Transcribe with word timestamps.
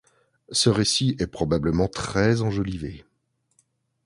Ce 0.49 0.71
récit 0.71 1.15
est 1.19 1.27
probablement 1.27 1.87
très 1.87 2.41
enjolivé. 2.41 3.05